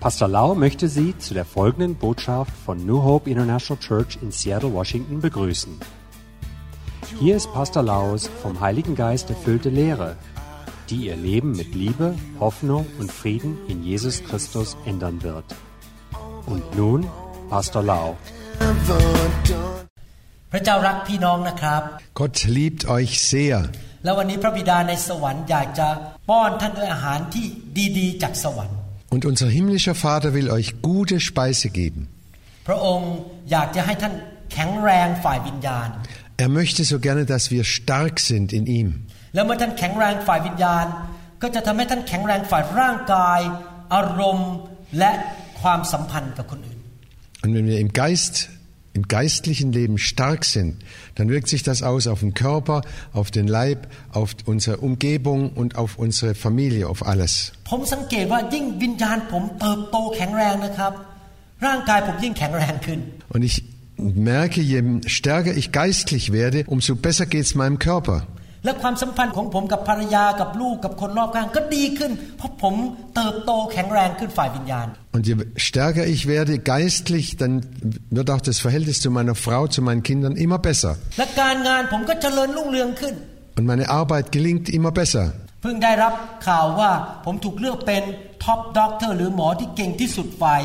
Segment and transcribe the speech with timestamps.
[0.00, 4.72] Pastor Lau möchte Sie zu der folgenden Botschaft von New Hope International Church in Seattle,
[4.72, 5.80] Washington begrüßen.
[7.18, 10.16] Hier ist Pastor Laus vom Heiligen Geist erfüllte Lehre,
[10.90, 15.46] die Ihr Leben mit Liebe, Hoffnung und Frieden in Jesus Christus ändern wird.
[16.44, 17.06] Und nun
[17.48, 18.16] Pastor Lau.
[22.14, 23.70] Gott liebt euch sehr.
[24.04, 25.88] และวันนี้พระบิดาในสวรรค์อยากจะ
[26.28, 27.46] ป้อนท่านด้วยอาหารที่
[27.98, 28.75] ดีๆจากสวรรค์
[29.08, 32.08] und unser himmlischer Vater will euch gute Speise geben.
[36.36, 39.06] Er möchte so gerne, dass wir stark sind in ihm.
[47.42, 48.55] Und wenn wir im Geist sind,
[48.96, 50.76] im geistlichen Leben stark sind,
[51.14, 52.80] dann wirkt sich das aus auf den Körper,
[53.12, 57.52] auf den Leib, auf unsere Umgebung und auf unsere Familie, auf alles.
[63.28, 63.64] Und ich
[63.96, 68.26] merke, je stärker ich geistlich werde, umso besser geht es meinem Körper.
[68.66, 72.74] และความสัมพันธ์ของผมกับภรรยากับลูกกับคนรอบข้างก็ดีขึ้น เพราะผม
[73.14, 75.34] เติบโตแข็งแรงขึ้นฝ่ายวิญญาณ Und je
[75.68, 77.52] stärker ich werde geistlich, dann
[78.16, 80.92] wird auch das Verhältnis zu meiner Frau, zu meinen Kindern immer besser.
[81.18, 83.14] และการงานผมก็เจริญรุ่งเรืองขึ้น
[83.58, 85.26] Und meine Arbeit gelingt immer besser.
[85.62, 86.12] เพิ่งได้รับ
[86.46, 86.90] ข่าวว่า
[87.24, 88.02] ผมถูกเลือกเป็น
[88.44, 90.62] ท็อปด็อกเตอร์หรือหมอที่เก่งที่สุดฝ่าย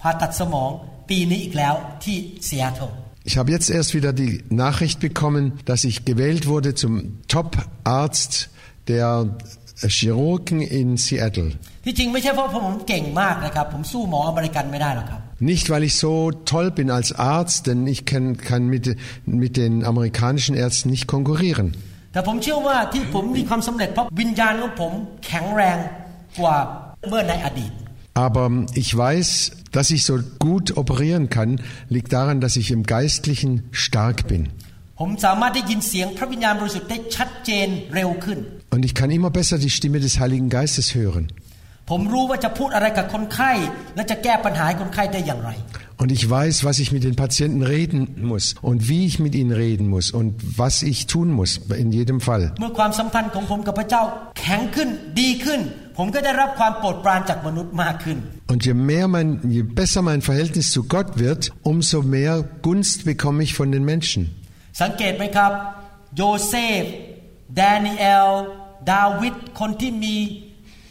[0.00, 0.70] ผ่าตัดสมอง
[1.10, 1.74] ปีนี้อีกแล้ว
[2.04, 2.16] ที่
[2.48, 8.50] ซีแอตเทิล Ich habe jetzt erst wieder die Nachricht bekommen, dass ich gewählt wurde zum Top-Arzt
[8.86, 9.38] der
[9.76, 11.52] Chirurgen in Seattle.
[15.40, 19.84] Nicht weil ich so toll bin als Arzt, denn ich kann, kann mit, mit den
[19.84, 21.74] amerikanischen Ärzten nicht konkurrieren.
[28.12, 33.64] Aber ich weiß, dass ich so gut operieren kann, liegt daran, dass ich im Geistlichen
[33.72, 34.50] stark bin.
[34.96, 35.24] Und
[38.84, 41.32] ich kann immer besser die Stimme des Heiligen Geistes hören.
[45.96, 49.50] Und ich weiß, was ich mit den Patienten reden muss und wie ich mit ihnen
[49.52, 52.52] reden muss und was ich tun muss in jedem Fall.
[52.60, 54.02] เมื่อความสัมพันธ์ของผมกับพระเจ้า
[54.38, 54.88] แข็งขึ้น
[55.20, 55.60] ดีขึ้น
[55.96, 56.16] und
[58.66, 63.54] je mehr mein, je besser mein Verhältnis zu Gott wird, umso mehr Gunst bekomme ich
[63.54, 64.34] von den Menschen.
[66.16, 66.86] Joseph,
[67.48, 68.46] Daniel,
[68.84, 70.16] David, คนที่มี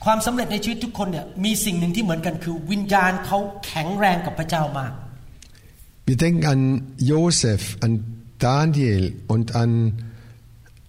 [0.04, 4.94] ความสําเร็จในชีวิตทุกคนเนี่ยมีสิ่งหนึ่งที่เหมือนกันคือวิญญาณเขาแข็งแรงกับพระเจ้ามาก
[6.10, 6.62] Wir denken an
[7.12, 7.94] Josef, an
[8.48, 9.04] Daniel
[9.34, 9.72] und an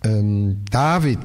[0.08, 1.24] ähm, David.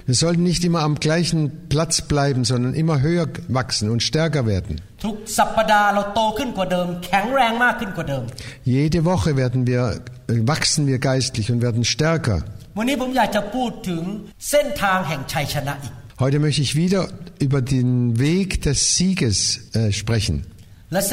[0.05, 4.81] Wir sollten nicht immer am gleichen Platz bleiben, sondern immer höher wachsen und stärker werden.
[8.63, 12.44] Jede Woche werden wir, äh, wachsen wir geistlich und werden stärker.
[16.19, 17.07] Heute möchte ich wieder
[17.41, 20.46] über den Weg des Sieges äh, sprechen.
[20.91, 21.09] Und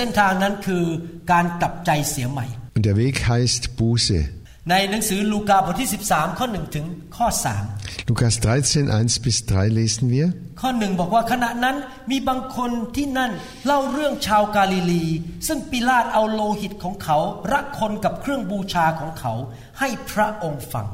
[2.87, 4.28] der Weg heißt Buße.
[4.71, 6.87] ในหนังสือลูกาบทที่ 13 ข้อ1ถึง
[7.17, 7.27] ข้อ
[7.69, 10.27] 3 Lukas 13 1 bis 3 lesen wir
[10.61, 11.77] ข้อ1บอกว่าขณะนั้น
[12.11, 13.33] มีบางคนที่นั่น
[13.67, 15.05] เล่าเรื่องชาวกาลิลี
[15.47, 17.19] ซึ่งปิลาตเอาโลหิตของเขา
[17.53, 19.33] รักคนกับเครื่องบูชาของเขา
[19.78, 20.87] ให้พระองค์ฟัง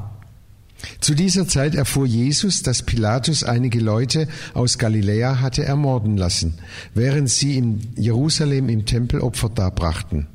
[0.99, 6.57] zu dieser Zeit erfuhr Jesus, dass Pilatus einige Leute aus Galiläa hatte ermorden lassen,
[6.93, 10.27] während sie in Jerusalem im Tempel Opfer darbrachten.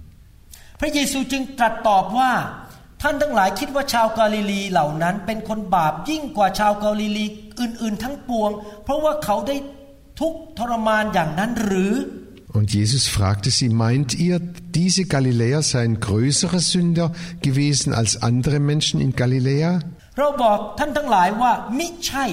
[12.52, 19.00] Und Jesus fragte sie, meint ihr, diese Galiläer seien größere Sünder gewesen als andere Menschen
[19.00, 19.80] in Galiläa?
[20.20, 22.26] ระบอกท่านทั้งหลายว่ามิใช่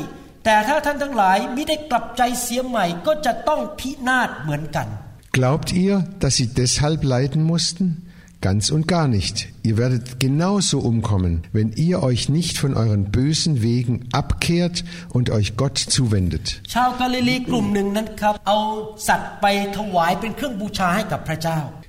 [5.32, 8.08] Glaubt ihr, dass sie deshalb leiden mussten?
[8.40, 9.48] Ganz und gar nicht.
[9.64, 15.58] Ihr werdet genauso umkommen, wenn ihr euch nicht von euren bösen Wegen abkehrt und euch
[15.58, 16.62] Gott zuwendet.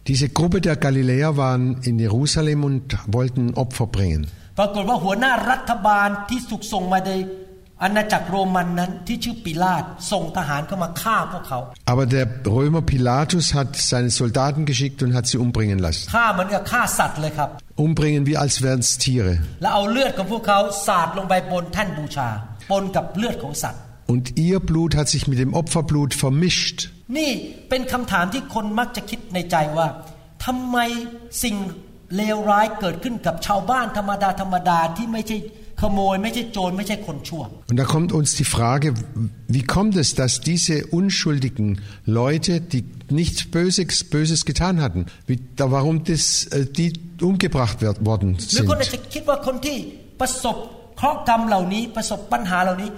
[0.06, 4.26] Diese Gruppe der Galiläer waren in Jerusalem und wollten Opfer bringen.
[4.58, 7.12] ปรากฏว่าหัวหน้ารัฐบาลที่ถูกส่งมาใน
[7.82, 11.58] อาณาจักรโรมันนั้นที่ชื่อปิลาตส่งทหารเข้ามาฆ่าพวกเขา
[11.92, 12.24] Aber der
[12.56, 17.48] Römer Pilatus hat seine Soldaten geschickt und hat sie umbringen lassen ฆ่าเหมือนกับฆ่าสัตว์เลยครับ
[17.86, 22.28] Umbringen wie als wären es Tiere และเอาเลือดของพวกเขาสาดลงไปบนแท่นบูชา
[22.70, 23.80] ปนกับเลือดของสัตว์
[24.12, 26.78] Und ihr Blut hat sich mit dem Opferblut vermischt
[27.16, 27.30] นี่
[27.68, 29.86] เป็นคำถามที่คนมักจะคิดในใจว่า
[30.44, 30.76] ทำไม
[31.42, 31.56] สิ่ง
[32.16, 35.36] เลวร้ายเกิดขึ้นกับชาวบ้านธรรมดาธรรมดาที่ไม่ใช่
[35.82, 38.86] ขโมยไม่ใช่โจรไม่ใช่คนชั่ว Und da kommt uns die Frage,
[39.56, 41.68] wie kommt es, dass diese unschuldigen
[42.20, 42.82] Leute, die
[43.20, 46.22] nichts Böses, Böses getan hatten, wie, da, warum das,
[46.78, 46.88] die
[47.30, 47.76] umgebracht
[48.10, 48.52] worden sind?
[48.54, 49.76] หรือคนอาจจะคิดว่าคนที่
[50.20, 50.56] ประสบ
[50.96, 52.90] เคราะห์กรรมเหล่านี้ประสบปัญหาเหล่านี้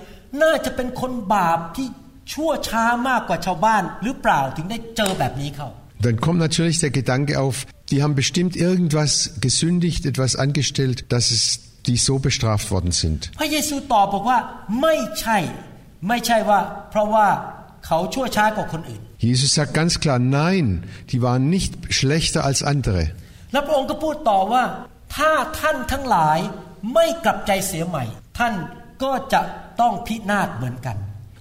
[0.42, 1.88] น่าจะเป็นคนบาปที่
[2.32, 5.68] ชั่วช้ามากกว่าชาวบ้านหรือเปล่าถึงได้เจอแบบนี้เขา
[6.06, 7.56] Dann kommt natürlich der Gedanke auf,
[7.90, 13.30] die haben bestimmt irgendwas gesündigt, etwas angestellt, dass es die so bestraft worden sind.
[19.18, 23.12] Jesus sagt ganz klar, nein, die waren nicht schlechter als andere.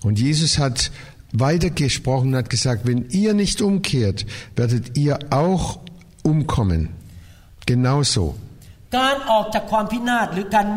[0.01, 0.91] Und Jesus hat
[1.33, 4.25] weitergesprochen, und hat gesagt, wenn ihr nicht umkehrt,
[4.55, 5.79] werdet ihr auch
[6.23, 6.81] umkommen.
[7.65, 8.25] Genauso.
[8.97, 10.67] การออกจากความพินาศหรือการ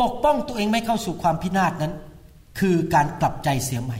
[0.00, 1.92] ปกป้องตัวเองไม่เข้าสู่ความพินาศนั้น
[2.58, 3.98] คือการกลับใจเสียใหม่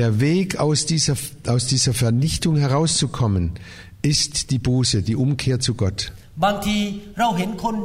[0.00, 1.16] Der Weg aus dieser,
[1.54, 3.44] aus dieser Vernichtung herauszukommen,
[4.12, 5.98] ist die Buße, die Umkehr zu Gott.
[6.44, 6.78] บางที
[7.18, 7.76] เราเห็นคน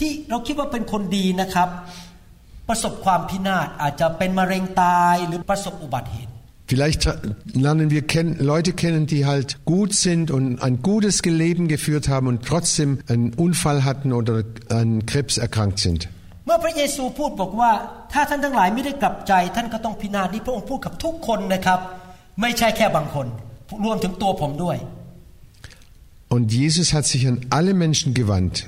[0.00, 1.68] ที่เราคิดว่าเป็นคนดีนะครับ
[2.68, 6.31] ประสบความพินาศอาจจะเป็นมะเร็งตายหรือประสบอุบัติเหตุ
[6.72, 7.06] Vielleicht
[7.52, 8.02] lernen wir
[8.38, 13.34] Leute kennen, die halt gut sind und ein gutes Leben geführt haben und trotzdem einen
[13.34, 16.08] Unfall hatten oder an Krebs erkrankt sind.
[26.30, 28.66] Und Jesus hat sich an alle Menschen gewandt,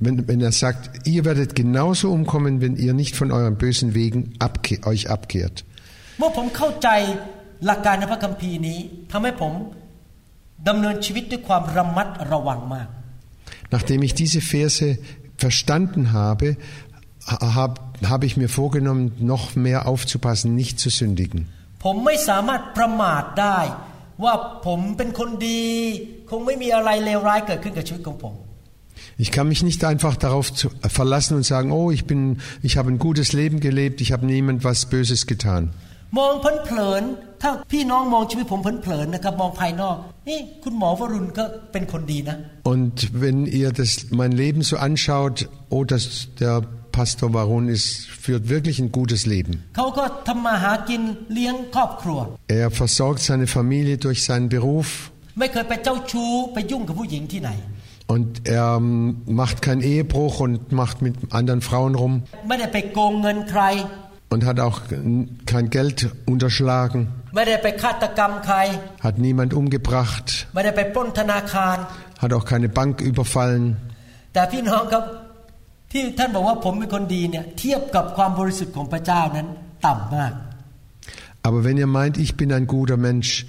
[0.00, 4.32] wenn, wenn er sagt, ihr werdet genauso umkommen, wenn ihr nicht von euren bösen Wegen
[4.38, 5.66] abke euch abkehrt.
[6.18, 6.88] เมื่อผมเข้าใจ
[7.66, 8.78] หลักการในพระคัมภีร์นี้
[9.10, 9.52] ทําให้ผม
[10.68, 12.88] ดําเนินชีวิตด้วยความระมัดระวังมาก
[13.76, 14.86] Nachdem ich diese Verse
[15.44, 16.56] verstanden habe,
[17.58, 17.80] habe
[18.12, 21.48] hab ich mir vorgenommen, noch mehr aufzupassen, nicht zu sündigen.
[29.18, 30.52] Ich kann mich nicht einfach darauf
[30.82, 34.26] äh, verlassen und sagen, oh, ich bin, ich habe ein gutes Leben gelebt, ich habe
[34.26, 35.72] niemand was Böses getan.
[36.18, 39.96] มองเพลินๆถ้าพี่น้องมองชีวิตผมเพลินๆนะครับมองภายนอก
[40.28, 42.36] นี่คุณหมอวรุณก็เป็นคนดีนะ
[42.74, 45.36] Und wenn ihr das mein Leben so anschaut
[45.74, 46.04] oh das
[46.42, 46.54] der
[46.96, 47.88] Pastor Warun ist
[48.24, 52.18] führt wirklich ein gutes Leben เขาก็ทำมาหากินเลี้ยงครอบครัว
[52.60, 54.88] Er versorgt seine Familie durch seinen Beruf
[55.38, 57.50] ไม่เคยไปเจ้าชู้ไปยุ่งกับผู้หญิงที่ไหน
[58.14, 62.22] Und er ähm, macht keinen Ehebruch und macht mit anderen Frauen rum
[64.36, 64.82] und hat auch
[65.46, 67.08] kein Geld unterschlagen,
[69.00, 70.46] hat niemand umgebracht,
[72.18, 73.78] hat auch keine Bank überfallen.
[81.42, 83.46] Aber wenn ihr meint, ich bin ein guter Mensch,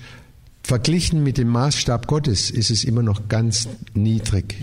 [0.64, 4.56] verglichen mit dem Maßstab Gottes ist es immer noch ganz niedrig.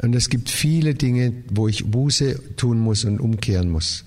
[0.00, 4.04] Und es gibt viele Dinge, wo ich Buße tun muss und umkehren muss.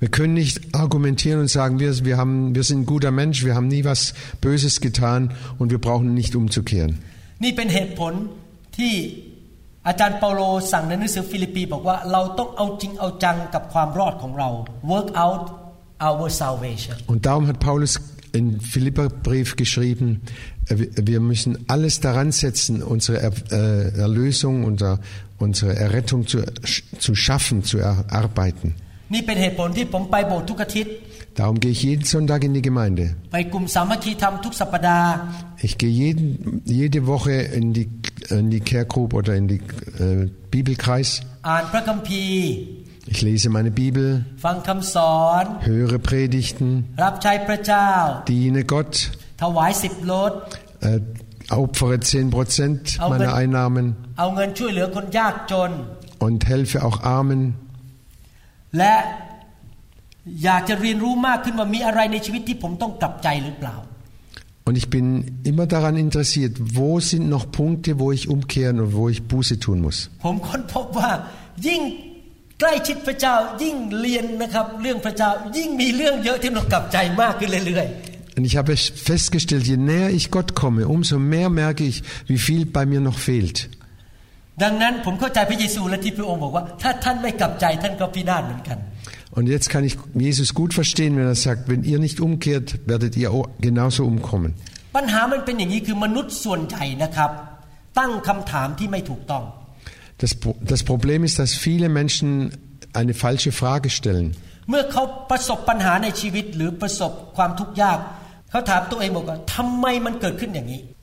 [0.00, 3.54] Wir können nicht argumentieren und sagen, wir, wir, haben, wir sind ein guter Mensch, wir
[3.54, 6.98] haben nie was Böses getan und wir brauchen nicht umzukehren.
[17.06, 18.00] Und darum hat Paulus
[18.38, 20.08] in Philippa Brief geschrieben,
[20.68, 20.76] äh,
[21.10, 23.18] wir müssen alles daran setzen, unsere
[23.50, 24.54] äh, Erlösung,
[25.38, 26.38] unsere Errettung zu,
[26.98, 28.74] zu schaffen, zu erarbeiten.
[31.34, 33.04] Darum gehe ich jeden Sonntag in die Gemeinde.
[35.66, 37.88] Ich gehe jeden, jede Woche in die,
[38.30, 39.60] in die Care Group oder in die
[39.98, 41.22] äh, Bibelkreis.
[41.46, 42.42] อ่านพระคัมภีร์
[43.10, 44.24] ich lese meine Bibel,
[45.62, 46.92] höre Predigten,
[48.28, 49.10] diene Gott,
[50.80, 51.00] äh,
[51.50, 53.96] opfere 10% meiner Einnahmen.
[56.18, 57.54] und helfe auch Armen.
[64.66, 69.08] und ich bin immer daran interessiert, wo sind noch Punkte, wo ich umkehren und wo
[69.08, 70.10] ich Buße tun muss.
[72.60, 82.38] ใกล้ชิดพระเจ้ายิ่งเรียนนะครับเรื่องพระเจ้ายิ่งมีเรื่องเยอะที่เรากลับใจมากขึ้นเรื่อยๆ Und ich habe festgestellt, je näher ich Gott komme, umso mehr merke ich, wie
[82.38, 83.68] viel bei mir noch fehlt.
[89.38, 93.16] Und jetzt kann ich Jesus gut verstehen, wenn er sagt, wenn ihr nicht umkehrt, werdet
[93.16, 94.54] ihr genauso umkommen.
[94.96, 97.30] ปัญหามันเป็นอย่างนี้คือมนุษย์ส่วนใหญ่นะครับ
[97.98, 99.44] ตั้งคำถามที่ไม่ถูกต้อง
[100.18, 102.52] das, das Problem ist, dass viele Menschen
[102.92, 104.36] eine falsche Frage stellen.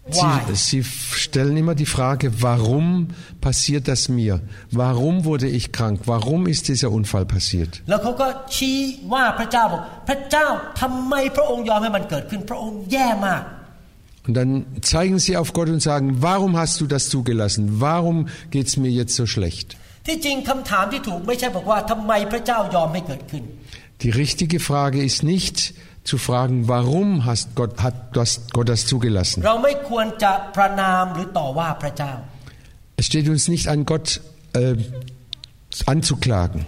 [0.08, 3.08] Sie, Sie, stellen immer die Frage, warum
[3.42, 4.42] passiert das mir?
[4.70, 6.02] Warum wurde ich krank?
[6.06, 7.82] Warum ist dieser Unfall passiert?
[14.28, 17.80] Und dann zeigen sie auf Gott und sagen, warum hast du das zugelassen?
[17.80, 19.78] Warum geht es mir jetzt so schlecht?
[24.02, 29.42] Die richtige Frage ist nicht zu fragen, warum hast Gott, hat das, Gott das zugelassen.
[32.98, 34.22] Es steht uns nicht an, Gott
[34.54, 34.76] äh,
[35.86, 36.66] anzuklagen.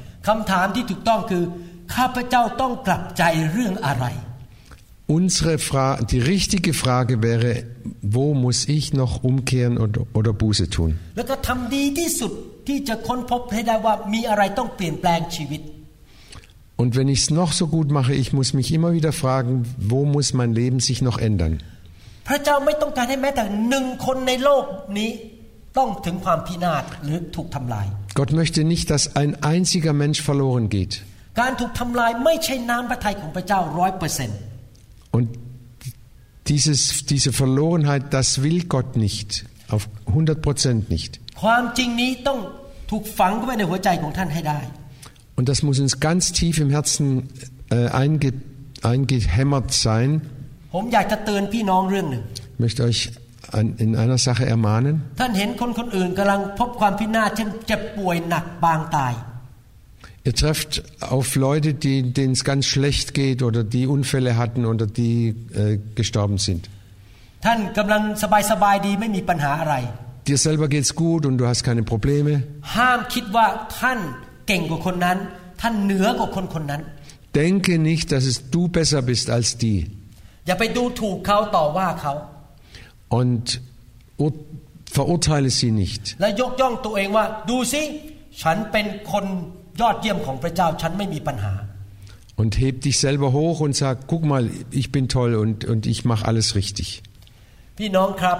[5.08, 7.64] Unsere Fra die richtige Frage wäre,
[8.02, 11.00] wo muss ich noch umkehren oder, oder Buße tun?
[16.76, 20.04] Und wenn ich es noch so gut mache, ich muss mich immer wieder fragen, wo
[20.04, 21.64] muss mein Leben sich noch ändern?
[28.14, 31.04] Gott möchte nicht, dass ein einziger Mensch verloren geht.
[31.34, 31.70] Gott möchte nicht,
[33.00, 34.47] dass ein einziger Mensch verloren geht
[36.48, 39.46] dieses, diese Verlorenheit, das will Gott nicht.
[39.70, 41.20] Auf 100% nicht.
[45.36, 47.30] Und das muss uns ganz tief im Herzen
[47.70, 48.34] äh, einge,
[48.82, 50.22] eingehämmert sein.
[52.54, 53.12] Ich möchte euch
[53.52, 55.04] an, in einer Sache ermahnen.
[60.28, 65.30] Ihr trefft auf Leute, denen es ganz schlecht geht oder die Unfälle hatten oder die
[65.56, 66.70] äh, gestorben sind.
[70.28, 72.44] Dir selber geht es gut und du hast keine Probleme.
[77.34, 79.92] Denke nicht, dass es du besser bist als die.
[83.08, 83.62] Und
[84.92, 86.18] verurteile sie nicht.
[88.42, 89.26] ฉันเป็นคน
[89.82, 91.54] ยอดเยี่ยมของพระเจ้าฉันไม่มีปัญหา
[92.42, 94.44] Und heb dich selber hoch und sag, guck mal,
[94.82, 96.88] ich bin toll und, und ich mache alles richtig.
[97.78, 98.38] พี่น้องครับ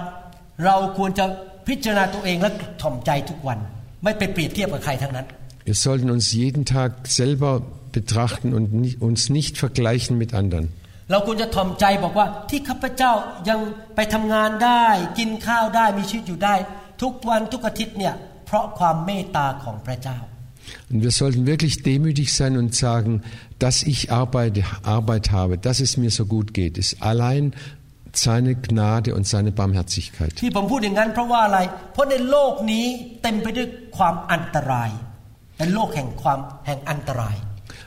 [0.64, 1.24] เราควรจะ
[1.68, 2.50] พิจารณาตัวเองและ
[2.82, 3.58] ถ่อมใจทุกวัน
[4.04, 5.26] ไม่ไปเปรียบเทียบกับใครทั้งนั้น
[5.68, 6.90] Wir sollten uns jeden Tag
[7.20, 7.52] selber
[7.98, 10.64] betrachten und ni- uns nicht vergleichen mit anderen.
[11.10, 13.12] เราควรจะถ่อมใจบอกว่าที่ข้าพเจ้า
[13.48, 13.60] ยัง
[13.96, 14.84] ไปทำงานได้
[15.18, 16.54] กินข้าวได้มีชีวิตอยู่ได้
[17.02, 18.14] ทุกวันทุกอาทิตย์เนี่ย
[18.46, 20.18] เพราะความเมตตาของพระเจ้า
[20.90, 23.22] Und wir sollten wirklich demütig sein und sagen,
[23.58, 27.54] dass ich Arbeit, Arbeit habe, dass es mir so gut geht, ist allein
[28.12, 30.40] seine Gnade und seine Barmherzigkeit.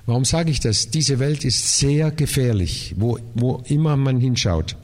[0.05, 0.89] Warum sage ich das?
[0.89, 4.75] Diese Welt ist sehr gefährlich, wo, wo immer man hinschaut.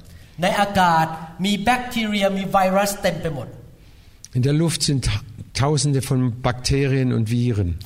[4.34, 5.10] In der Luft sind
[5.58, 7.80] Tausende von Bakterien und Viren.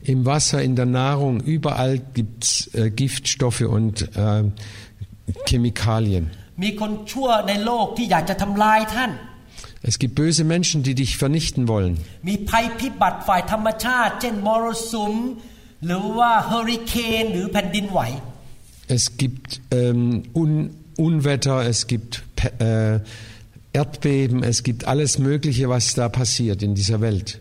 [0.00, 4.44] Im Wasser, in der Nahrung, überall gibt es äh, Giftstoffe und äh,
[5.46, 6.30] Chemikalien.
[9.82, 11.98] Es gibt böse Menschen, die dich vernichten wollen.
[18.88, 22.22] Es gibt ähm, Un Unwetter, es gibt
[22.58, 23.00] äh,
[23.72, 27.40] Erdbeben, es gibt alles Mögliche, was da passiert in dieser Welt.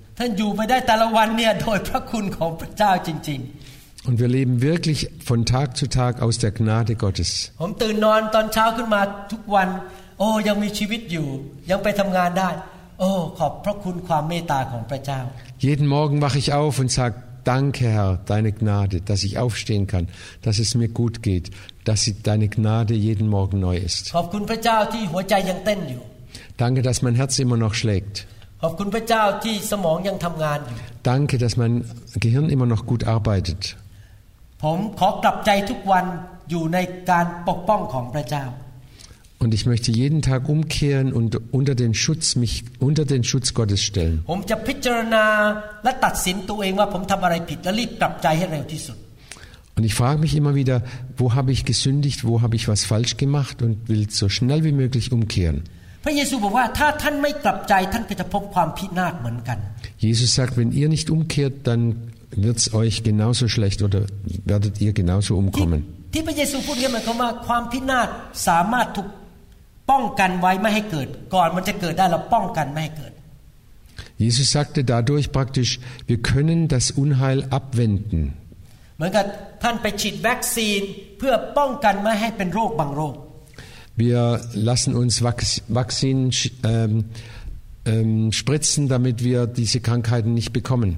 [4.06, 7.52] Und wir leben wirklich von Tag zu Tag aus der Gnade Gottes.
[15.58, 20.08] Jeden Morgen wache ich auf und sage, danke Herr, deine Gnade, dass ich aufstehen kann,
[20.42, 21.52] dass es mir gut geht,
[21.84, 24.14] dass deine Gnade jeden Morgen neu ist.
[26.58, 28.28] Danke, dass mein Herz immer noch schlägt.
[31.04, 31.84] Danke, dass mein
[32.16, 33.76] Gehirn immer noch gut arbeitet.
[39.40, 43.82] Und ich möchte jeden Tag umkehren und unter den Schutz, mich unter den Schutz Gottes
[43.82, 44.22] stellen.
[49.76, 50.84] Und ich frage mich immer wieder,
[51.18, 54.74] wo habe ich gesündigt, wo habe ich was falsch gemacht und will so schnell wie
[54.74, 55.64] möglich umkehren.
[56.04, 59.58] พระเยซูบอกว่าถ้าท่านไม่กลับใจท่านก็จะพบความพินาศเหมือนกัน
[60.06, 61.82] Jesus sagt wenn ihr nicht umkehrt dann
[62.44, 64.02] wird's euch genauso schlecht oder
[64.52, 65.82] werdet ihr genauso umkommen
[66.14, 68.08] ที่พระเยซูพูดเนี่ยหมายความว่าความพินาศ
[68.48, 69.08] สามารถถูก
[69.90, 73.14] ป้องกันไว้ไม่ให้เกิด ก่อนมันจะเกิดได้เราป้องกันไม่ให้เกิด
[74.24, 75.72] Jesus sagte dadurch praktisch
[76.10, 78.22] wir können das Unheil abwenden
[78.96, 79.26] เหมือนกับ
[79.64, 80.82] ท่านไปฉีดวัคซีน
[81.18, 83.16] เพื่อป้องกันไม่ให้เป็นโรคบางโรค
[84.02, 86.32] wir lassen uns Vakzinen
[86.64, 87.06] ähm,
[87.86, 90.98] ähm, spritzen, damit wir diese Krankheiten nicht bekommen.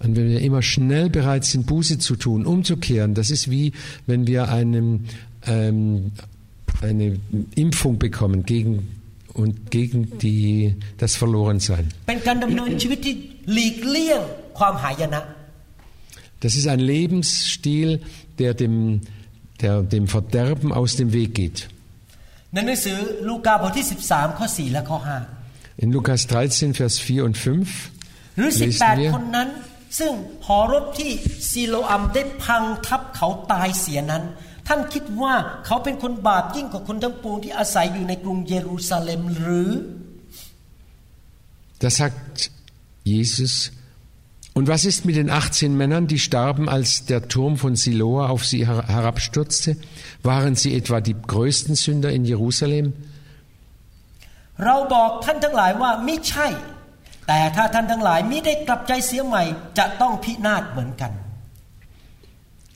[0.00, 3.72] Und wenn wir immer schnell bereit sind, Buße zu tun, umzukehren, das ist wie
[4.06, 5.06] wenn wir einem,
[5.46, 6.12] ähm,
[6.82, 7.18] eine
[7.54, 8.90] Impfung bekommen gegen,
[9.32, 11.88] und gegen die, das Verlorensein.
[14.50, 18.00] เป็นการดำเนินชีวิตที่หลีกเลี่ยงความหายนะ Das ist ein Lebensstil,
[18.38, 19.02] der dem,
[19.60, 21.58] der dem Verderben aus dem Weg geht.
[22.54, 24.98] ในหนังสือลูกาบทที่ 13 ข้อ 4 และข้อ
[25.82, 29.48] In Lukas 13, Vers 4 und 5 5หรือ lesen 18 wir, คนนั้น
[29.98, 30.12] ซึ่ง
[30.46, 31.10] หอรบที่
[31.50, 34.22] ซีโลอัมได้พังทับเขาตายเสียนั้น
[34.68, 35.34] ท่านคิดว่า
[35.66, 39.70] เขาเป็นคนบาปยิ่งกว่าคนทั้งปวงที่อาศัยอยู่ในกรุงเยรูซาเล็มหรือ
[41.82, 42.50] Da sagt
[43.12, 43.54] Jesus,
[44.60, 48.44] Und was ist mit den 18 Männern, die starben, als der Turm von Siloa auf
[48.44, 49.78] sie herabstürzte?
[50.22, 52.92] Waren sie etwa die größten Sünder in Jerusalem?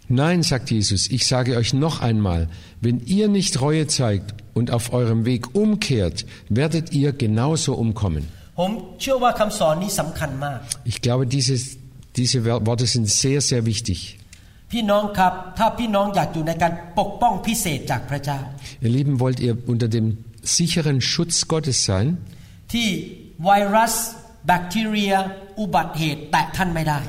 [0.09, 2.49] Nein, sagt Jesus, ich sage euch noch einmal,
[2.81, 8.27] wenn ihr nicht Reue zeigt und auf eurem Weg umkehrt, werdet ihr genauso umkommen.
[10.85, 11.77] Ich glaube dieses
[12.17, 14.19] diese Worte sind sehr sehr wichtig.
[14.73, 14.83] Ihr
[18.81, 22.19] Lieben wollt ihr unter dem sicheren Schutz Gottes sein?
[22.73, 22.89] ที่
[23.45, 23.95] ไวรัส
[24.47, 25.13] แบคทีเรีย
[25.61, 27.01] อุบัติเหตุแตะท่านไม่ได้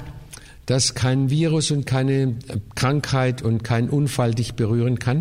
[0.71, 2.17] dass kein Virus und keine
[2.79, 5.19] Krankheit und kein Unfall dich berühren kann?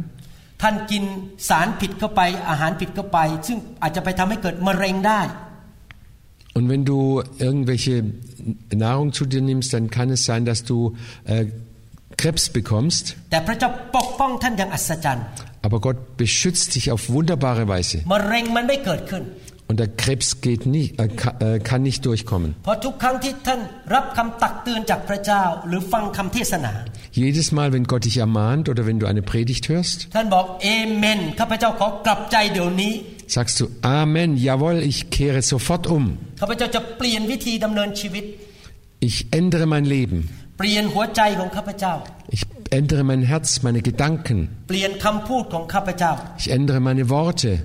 [0.63, 1.05] ท่านกิน
[1.49, 3.19] สารผิดเข้าไปอาหารผิดเข้าไป
[6.55, 8.05] und wenn du irgendwelche
[8.73, 11.47] Nahrung zu dir nimmst, dann kann es sein, dass du äh,
[12.17, 13.17] Krebs bekommst.
[15.63, 18.03] Aber Gott beschützt dich auf wunderbare Weise.
[19.67, 21.09] Und der Krebs geht nicht, äh,
[21.41, 22.55] äh kann nicht durchkommen.
[27.13, 31.35] Jedes Mal, wenn Gott dich ermahnt oder wenn du eine Predigt hörst, dann, Amen,
[32.61, 36.19] Amen sagst du Amen, jawohl, ich kehre sofort um.
[39.01, 40.31] Ich ändere mein Leben.
[40.63, 44.49] Ich ändere mein Herz, meine Gedanken.
[44.71, 47.63] Ich ändere meine Worte.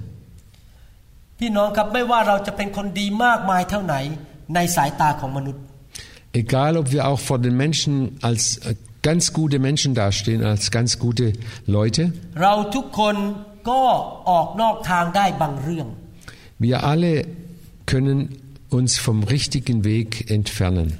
[6.32, 11.00] Egal ob wir auch vor den Menschen als äh, ganz gute Menschen dastehen, als ganz
[11.00, 11.34] gute
[11.66, 12.14] Leute.
[12.42, 13.16] เราทุกคน
[13.70, 13.82] ก็
[14.30, 15.88] ออกนอกทางได้บางเรื่อง
[16.62, 17.26] Wir alle
[17.92, 18.20] können
[18.70, 21.00] uns vom richtigen Weg entfernen.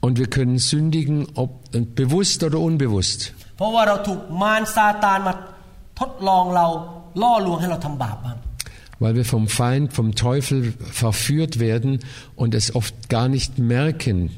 [0.00, 1.50] Und wir können sündigen, ob
[1.94, 3.34] bewusst oder unbewusst.
[9.00, 11.98] weil wir vom Feind, vom Teufel verführt werden
[12.36, 14.30] und es oft gar nicht merken,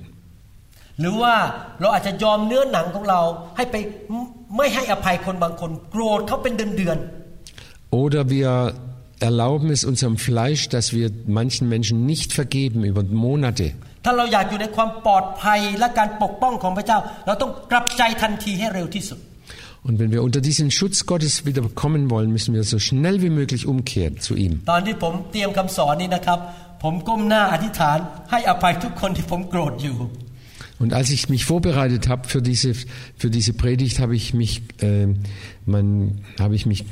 [1.00, 1.34] หรือว่า
[1.80, 3.20] เราอาจจะยอมเนื้อหนังของเรา
[3.56, 3.76] ให้ไป
[4.56, 6.98] ไม่ให้อภัยคนบางคนโกรธเขาเป็นเดือน
[8.02, 8.50] Oder wir
[9.28, 11.06] erlauben es unserem Fleisch, dass wir
[11.40, 13.66] manchen Menschen nicht vergeben über Monate.
[13.86, 19.18] ๆถ้าเราอยากอยู่ในความปลอดภัยและการปกป้องของพระเจ้า เราต้องกลับใจทันทีให้เร็วที่สุด
[19.86, 23.30] Und wenn wir unter diesen Schutz Gottes wieder kommen wollen, müssen wir so schnell wie
[23.40, 24.52] möglich umkehren zu ihm.
[30.78, 32.74] Und als ich mich vorbereitet habe für diese,
[33.16, 35.08] für diese Predigt, habe ich mich, äh,
[35.64, 36.84] man, habe ich mich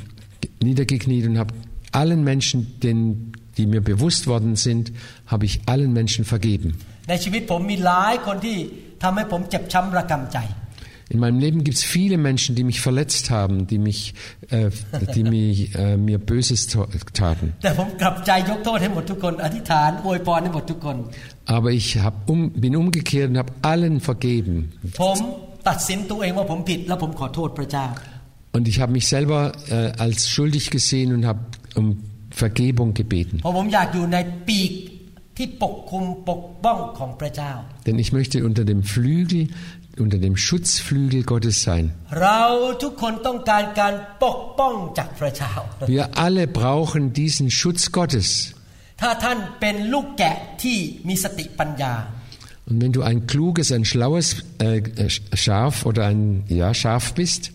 [0.61, 1.53] niedergekniet und habe
[1.91, 4.91] allen Menschen, den, die mir bewusst worden sind,
[5.27, 6.75] habe ich allen Menschen vergeben.
[7.09, 8.57] ในชีวิตผมมีหลายคนที่
[9.03, 10.37] ทำให้ผมเจ็บช้ำระกำใจ
[11.09, 14.15] in meinem Leben gibt es viele Menschen, die mich verletzt haben, die mich,
[14.49, 14.71] äh,
[15.13, 17.53] die mich, äh, mir Böses äh, taten.
[21.45, 24.71] Aber ich hab um, bin umgekehrt und habe allen vergeben.
[28.51, 31.39] Und ich habe mich selber äh, als schuldig gesehen und habe
[31.75, 33.41] um Vergebung gebeten.
[37.85, 39.49] Denn ich möchte unter dem Flügel
[39.99, 41.93] unter dem Schutzflügel Gottes sein.
[45.87, 48.53] Wir alle brauchen diesen Schutz Gottes.
[52.67, 57.51] Und wenn du ein kluges, ein schlaues äh, äh Schaf oder ein ja, Schaf bist,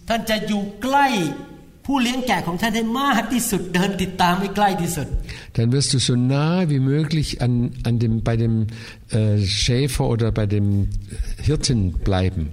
[5.55, 8.67] dann wirst du so nah wie möglich an an dem bei dem
[9.11, 10.89] äh, Schäfer oder bei dem
[11.43, 12.53] Hirten bleiben.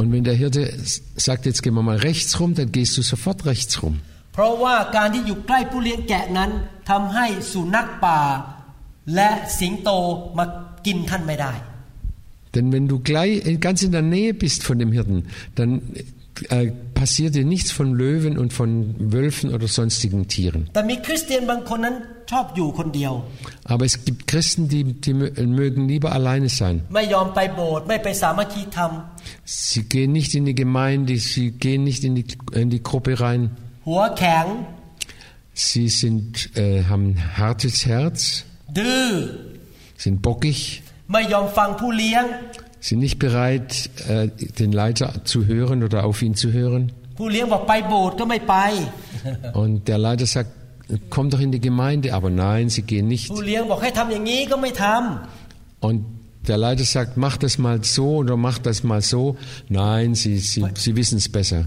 [0.00, 0.72] und wenn der Hirte
[1.16, 4.00] sagt jetzt gehen wir mal rechts rum dann gehst du sofort rechts rum.
[4.32, 6.50] เพราะว่าการที่อยู่ใกล้ผู้เลี้ยงแกะนั้น
[6.90, 8.20] ทําให้สุนัขป่า
[9.14, 9.90] และสิงโต
[10.38, 10.44] มา
[10.86, 11.52] กินท่านไม่ได้
[12.54, 15.82] denn wenn du gleich äh, ganz in der Nähe bist von dem Hirten, dann
[16.48, 20.68] äh, passiert dir nichts von Löwen und von Wölfen oder sonstigen Tieren.
[23.64, 26.82] Aber es gibt Christen, die, die mögen lieber alleine sein.
[29.44, 33.50] Sie gehen nicht in die Gemeinde, sie gehen nicht in die, in die Gruppe rein.
[35.54, 38.44] Sie sind, äh, haben ein hartes Herz,
[39.96, 40.82] sind bockig.
[41.12, 42.24] ไม่ยอมฟังผู้เลี้ยง
[42.86, 43.70] sind nicht bereit
[44.12, 44.28] äh,
[44.60, 46.84] den Leiter zu hören oder auf ihn zu hören
[49.62, 50.50] und der Leiter sagt
[51.14, 53.26] komm doch in die Gemeinde aber nein sie gehen nicht
[55.86, 55.98] und
[56.48, 59.36] der Leiter sagt, mach das mal so oder mach das mal so.
[59.68, 61.66] Nein, sie, sie, sie wissen es besser.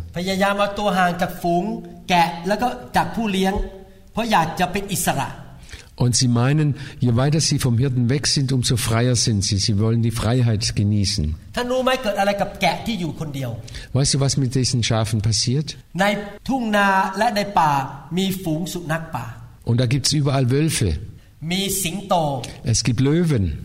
[5.96, 9.58] Und sie meinen, je weiter sie vom Hirten weg sind, umso freier sind sie.
[9.58, 11.36] Sie wollen die Freiheit genießen.
[13.94, 15.78] Weißt du, was mit diesen Schafen passiert?
[19.64, 20.98] Und da gibt es überall Wölfe.
[22.64, 23.58] Es gibt Löwen.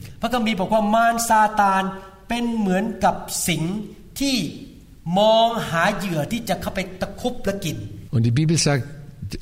[8.11, 8.85] Und die Bibel sagt,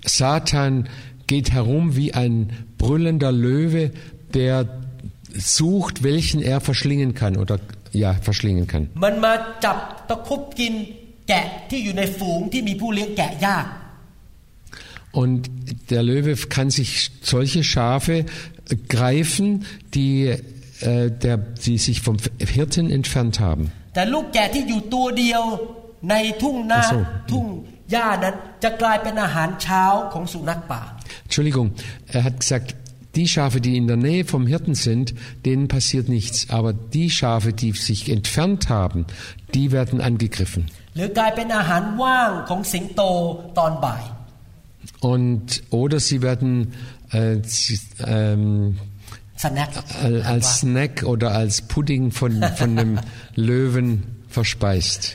[0.04, 0.88] Satan
[1.26, 3.90] geht herum wie ein brüllender Löwe,
[4.32, 4.68] der
[5.34, 7.58] sucht, welchen er verschlingen kann oder
[7.92, 8.88] ja, verschlingen kann.
[15.12, 15.48] Und
[15.90, 18.26] der Löwe kann sich solche Schafe
[18.88, 20.34] greifen, die,
[20.80, 23.70] äh, der, die sich vom Hirten entfernt haben.
[26.78, 27.06] Ach so.
[31.24, 31.72] Entschuldigung
[32.06, 32.74] er hat gesagt
[33.14, 36.50] die Schafe die in der Nähe vom Hirten sind denen passiert nichts.
[36.50, 39.06] Aber die Schafe die sich entfernt haben
[39.54, 40.66] die werden angegriffen.
[45.00, 46.74] Und oder sie werden
[47.12, 47.38] äh,
[48.04, 48.78] ähm,
[49.42, 53.00] äh, als Snack oder als Pudding von von einem
[53.34, 55.14] Löwen verspeist.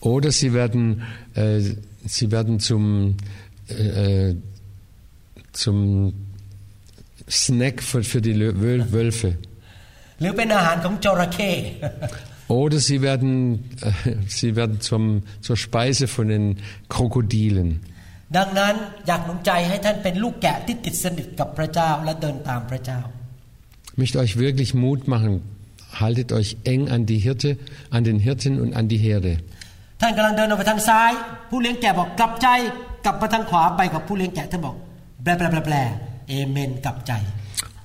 [0.00, 1.02] Oder sie werden,
[1.34, 1.60] äh,
[2.06, 3.16] sie werden zum,
[3.68, 4.36] äh, äh
[5.52, 6.12] zum
[7.28, 9.36] Snack für, für die Wölfe.
[12.48, 13.92] Oder sie werden, äh,
[14.28, 17.80] sie werden zum, zur Speise von den Krokodilen.
[18.38, 18.74] ดังนั้น
[19.06, 23.00] อยากหนุนใจให้ท่านเป็นลูกแกะที่ติดสนิทกับพระเจ้าและเดินตามพระเจ้า
[23.94, 25.32] Ich möchte euch wirklich Mut machen,
[25.92, 27.58] haltet euch eng an die Hirte,
[27.90, 29.38] an den Hirten und an die Herde.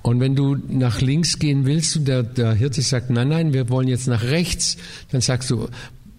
[0.02, 3.68] Und wenn du nach links gehen willst und der, der Hirte sagt, nein, nein, wir
[3.68, 4.76] wollen jetzt nach rechts,
[5.12, 5.68] dann sagst du,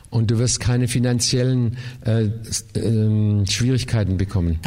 [0.09, 4.59] Und du wirst keine finanziellen äh, äh, Schwierigkeiten bekommen.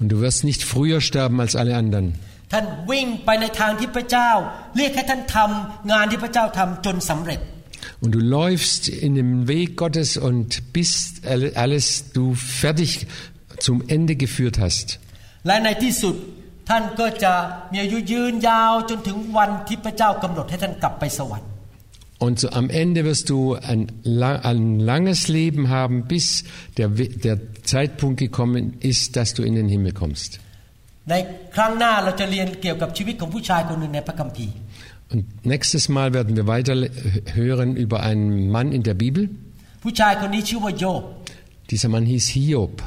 [0.00, 2.14] Und du wirst nicht früher sterben als alle anderen.
[2.52, 4.30] ท่านวิ่งไปในทางที่พระเจ้า
[4.76, 7.40] เรียกให้ท่านทำงานที่พระเจ้าทำจนสำเร็จ
[8.00, 13.06] und du läufst in dem Weg Gottes und bist alles du fertig
[13.58, 14.98] zum Ende geführt hast.
[22.18, 26.44] Und so am Ende wirst du ein, ein langes Leben haben, bis
[26.76, 30.40] der, der Zeitpunkt gekommen ist, dass du in den Himmel kommst.
[35.10, 36.74] Und nächstes Mal werden wir weiter
[37.32, 39.30] hören über einen Mann in der Bibel.
[41.70, 42.82] Dieser Mann hieß Hiob.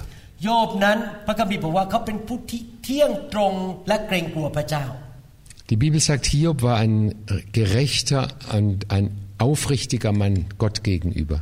[5.69, 7.15] Die Bibel sagt, Hiob war ein
[7.53, 11.41] gerechter und ein aufrichtiger Mann Gott gegenüber.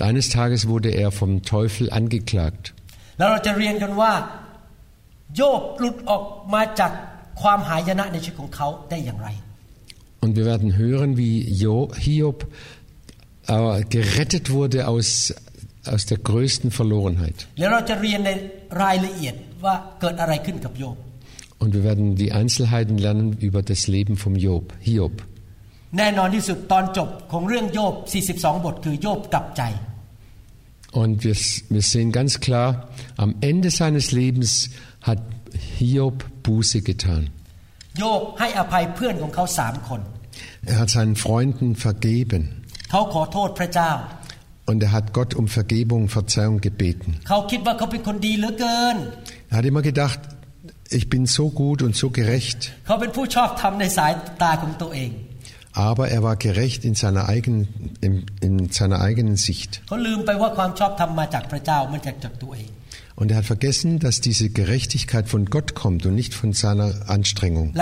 [0.00, 2.72] Eines Tages wurde er vom Teufel angeklagt.
[3.18, 4.12] แล้วเราจะเรียนกันว่า
[10.20, 12.46] und wir werden hören, wie Hiob
[13.46, 15.34] äh, gerettet wurde aus,
[15.84, 17.46] aus der größten Verlorenheit.
[21.58, 25.22] Und wir werden die Einzelheiten lernen über das Leben von Job, Hiob.
[25.98, 27.94] แน่นอนที่สุดตอนจบของเรื่องโยบ
[28.32, 29.62] 42 บทคือโยบกลับใจ
[31.02, 31.36] Und wir,
[31.68, 34.70] wir sehen ganz klar, am Ende seines Lebens
[35.06, 35.22] hat
[35.78, 37.30] Hiob Buße getan.
[40.64, 42.64] Er hat seinen Freunden vergeben.
[44.66, 47.20] Und er hat Gott um Vergebung, Verzeihung gebeten.
[49.48, 50.18] Er hat immer gedacht,
[50.90, 52.72] ich bin so gut und so gerecht.
[55.72, 57.68] Aber er war gerecht in seiner eigenen,
[58.00, 59.82] in, in seiner eigenen Sicht.
[63.16, 67.72] Und er hat vergessen, dass diese Gerechtigkeit von Gott kommt und nicht von seiner Anstrengung.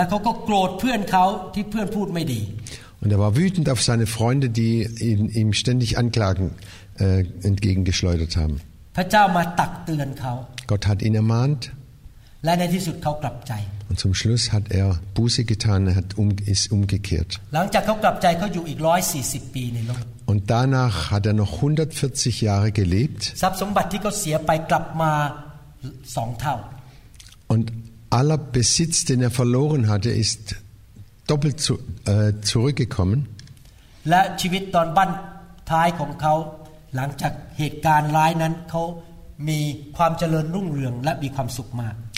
[3.01, 6.51] Und er war wütend auf seine Freunde, die ihn, ihm ständig Anklagen
[6.97, 8.61] äh, entgegengeschleudert haben.
[10.67, 11.73] Gott hat ihn ermahnt.
[13.89, 17.41] Und zum Schluss hat er Buße getan, er hat um, ist umgekehrt.
[20.25, 23.33] Und danach hat er noch 140 Jahre gelebt.
[27.47, 27.71] Und
[28.09, 30.55] aller Besitz, den er verloren hatte, ist
[31.27, 33.27] doppelt zu, äh, zurückgekommen.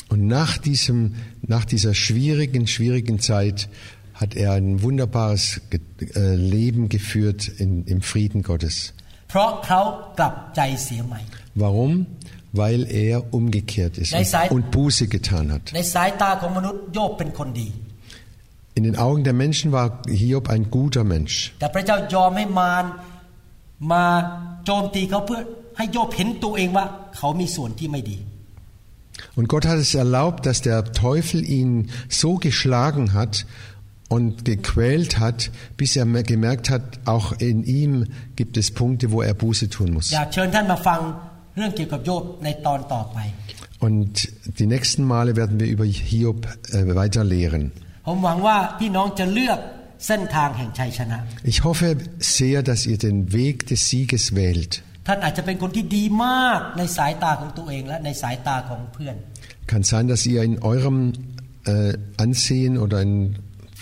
[0.09, 3.67] Und nach, diesem, nach dieser schwierigen, schwierigen Zeit
[4.19, 8.93] hat er ein wunderbares äh, Leben geführt in, im Frieden Gottes.
[11.55, 12.07] Warum?
[12.51, 15.71] Weil er umgekehrt ist und, und Buße getan hat.
[18.73, 21.53] In den Augen der Menschen war Hiob ein guter Mensch.
[29.35, 33.45] Und Gott hat es erlaubt, dass der Teufel ihn so geschlagen hat,
[34.09, 39.33] und gequält hat, bis er gemerkt hat, auch in ihm gibt es Punkte, wo er
[39.33, 40.11] Buße tun muss.
[43.79, 47.71] Und die nächsten Male werden wir über Hiob äh, weiter lehren.
[51.43, 54.83] Ich hoffe sehr, dass ihr den Weg des Sieges wählt.
[59.65, 61.13] Kann sein, dass ihr in eurem
[61.65, 63.37] äh, Ansehen oder in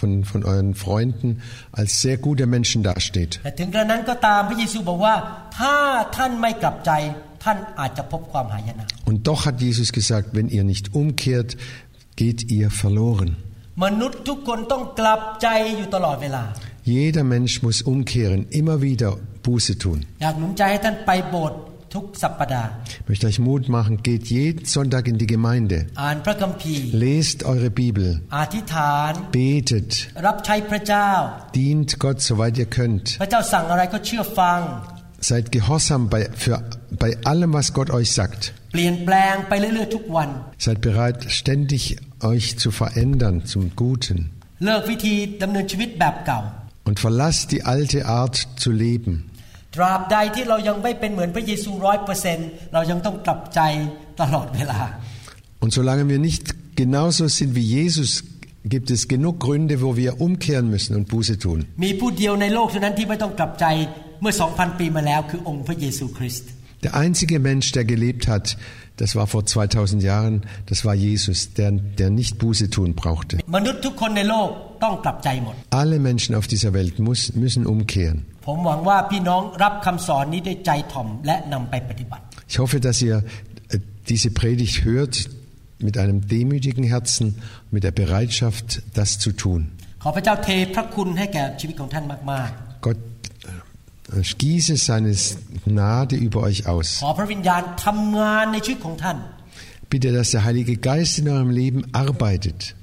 [0.05, 1.41] von, von euren Freunden
[1.71, 3.39] als sehr gute Menschen dasteht.
[9.05, 11.57] Und doch hat Jesus gesagt, wenn ihr nicht umkehrt,
[12.15, 13.37] geht ihr verloren.
[16.83, 20.05] Jeder Mensch muss umkehren, immer wieder Buße tun.
[22.99, 25.87] Ich möchte euch Mut machen, geht jeden Sonntag in die Gemeinde.
[26.93, 28.21] Lest eure Bibel.
[29.31, 30.09] Betet.
[31.55, 33.17] Dient Gott, soweit ihr könnt.
[35.21, 38.53] Seid gehorsam bei, für, bei allem, was Gott euch sagt.
[40.57, 44.31] Seid bereit, ständig euch zu verändern zum Guten.
[46.83, 49.31] Und verlasst die alte Art zu leben.
[49.75, 52.37] ตราบใดที่เรายังไม่เป็นเหมือนพระเยซูร้อยเปอร์เซน
[52.73, 53.59] เรายังต้องกลับใจ
[54.21, 54.79] ตลอดเวลา
[55.63, 56.43] Und solange wir nicht
[56.81, 58.09] genauso sind wie Jesus,
[58.73, 61.59] gibt es genug Gründe, wo wir umkehren müssen und Buße tun.
[61.83, 63.65] มีผู้เดียวในโลกเท่านั้นที่ไม่ต้องกลับใจ
[64.21, 66.49] เมื่อ 2,000 ปีมาแล้วคือองค์พระเยซูคริสต์
[66.85, 68.57] Der einzige Mensch, der gelebt hat,
[68.97, 73.39] das war vor 2000 Jahren, das war Jesus, der, der nicht Buße tun brauchte.
[75.71, 78.27] Alle Menschen auf dieser Welt muss, müssen umkehren.
[82.47, 83.23] Ich hoffe, dass ihr
[83.69, 85.27] äh, diese Predigt hört
[85.79, 89.71] mit einem demütigen Herzen, mit der Bereitschaft, das zu tun.
[92.81, 92.97] Gott
[94.13, 95.15] ich gieße seine
[95.65, 97.01] Gnade über euch aus.
[99.89, 102.75] Bitte, dass der Heilige Geist in eurem Leben arbeitet.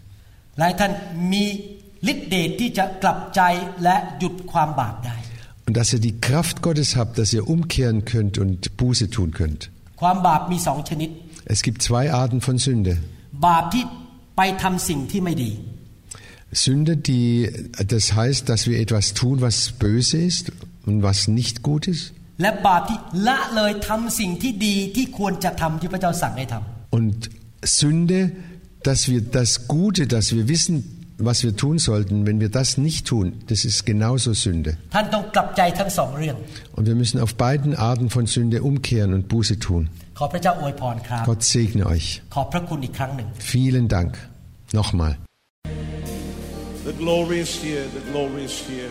[5.66, 9.70] Und dass ihr die Kraft Gottes habt, dass ihr umkehren könnt und Buße tun könnt.
[11.44, 12.98] Es gibt zwei Arten von Sünde.
[16.50, 17.50] Sünde, die
[17.86, 20.52] das heißt, dass wir etwas tun, was böse ist
[20.86, 22.12] und was nicht gut ist?
[26.90, 27.30] Und
[27.64, 28.32] Sünde,
[28.82, 33.06] dass wir das Gute, dass wir wissen, was wir tun sollten, wenn wir das nicht
[33.06, 34.76] tun, das ist genauso Sünde.
[36.74, 39.88] Und wir müssen auf beiden Arten von Sünde umkehren und Buße tun.
[41.24, 42.22] Gott segne euch.
[43.38, 44.18] Vielen Dank.
[44.72, 45.16] Nochmal.
[46.84, 48.90] The glory is here, the glory is here.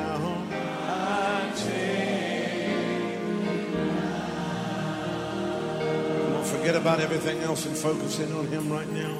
[6.61, 9.17] Forget about everything else and focus in on Him right now.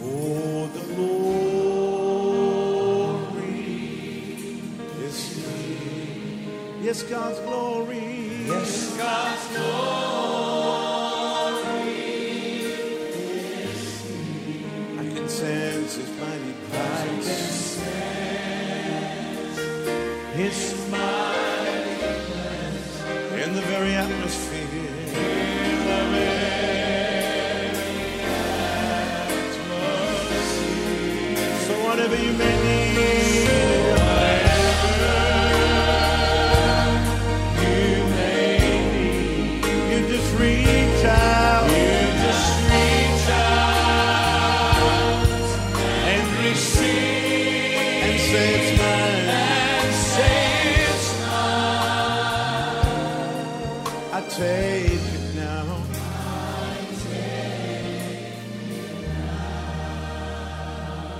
[0.00, 1.04] Oh, the glory
[5.04, 6.78] is here.
[6.80, 8.46] Yes, God's glory.
[8.46, 10.07] Yes, God's glory.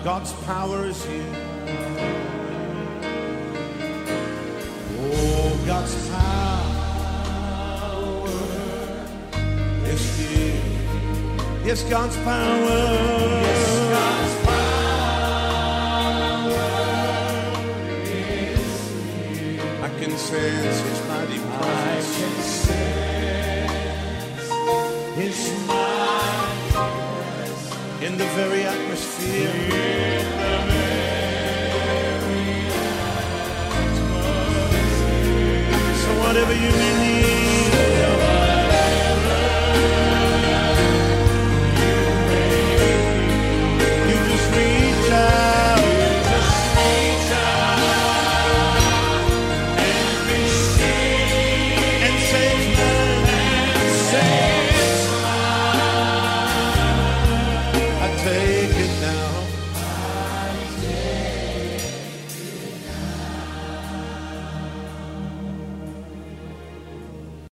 [0.08, 1.27] God's power is here.
[11.68, 12.81] Yes, God's power.
[13.44, 14.88] Yes, God's power
[18.04, 18.72] is
[19.12, 19.61] here.
[19.85, 22.70] I can sense His mighty presence.
[22.70, 23.76] I can sense
[25.20, 27.68] His mighty presence
[28.02, 29.52] in the very atmosphere.
[29.52, 30.88] In the
[32.24, 32.48] very
[33.92, 34.33] atmosphere.
[36.00, 37.57] So whatever you may need.